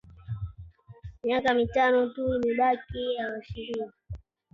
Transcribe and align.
Miaka 1.23 1.49
mitano 1.59 1.99
tu 2.13 2.23
imebaki 2.37 3.03
awachiliwe 3.23 3.87